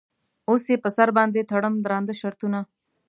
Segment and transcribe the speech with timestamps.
[0.49, 2.59] اوس یې په سر باندې تړم درانده شرطونه.